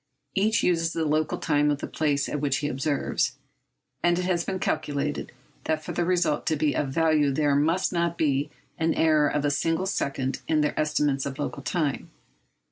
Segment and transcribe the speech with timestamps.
[0.33, 3.33] Each uses the local time of the place at which he observes,
[4.01, 5.31] and it has been calculated
[5.65, 9.45] that for the result to be of value there must not be an error of
[9.45, 12.09] a single second in their estimates of local time.